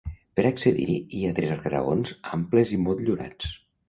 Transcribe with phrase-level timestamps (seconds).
[0.37, 3.53] Per accedir-hi hi ha tres graons amples i motllurats.